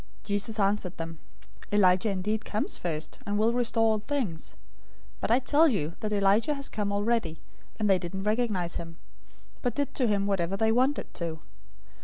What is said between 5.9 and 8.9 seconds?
that Elijah has come already, and they didn't recognize